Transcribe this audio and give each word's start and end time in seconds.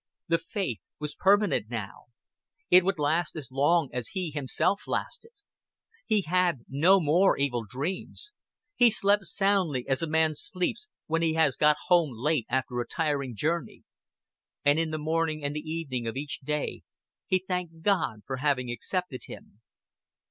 The 0.29 0.39
faith 0.39 0.79
was 0.97 1.13
permanent 1.13 1.69
now: 1.69 2.05
it 2.71 2.83
would 2.83 2.97
last 2.97 3.35
as 3.35 3.51
long 3.51 3.89
as 3.93 4.07
he 4.07 4.31
himself 4.31 4.87
lasted. 4.87 5.33
He 6.07 6.23
had 6.23 6.61
no 6.67 6.99
more 6.99 7.37
evil 7.37 7.63
dreams. 7.69 8.31
He 8.75 8.89
slept 8.89 9.25
soundly, 9.25 9.87
as 9.87 10.01
a 10.01 10.09
man 10.09 10.33
sleeps 10.33 10.87
when 11.05 11.21
he 11.21 11.35
has 11.35 11.55
got 11.55 11.77
home 11.85 12.13
late 12.17 12.47
after 12.49 12.79
a 12.81 12.87
tiring 12.87 13.35
journey. 13.35 13.83
And 14.65 14.79
in 14.79 14.89
the 14.89 14.97
morning 14.97 15.43
and 15.43 15.55
the 15.55 15.59
evening 15.69 16.07
of 16.07 16.15
each 16.17 16.39
day 16.39 16.81
he 17.27 17.37
thanked 17.37 17.83
God 17.83 18.23
for 18.25 18.37
having 18.37 18.71
accepted 18.71 19.25
him. 19.25 19.61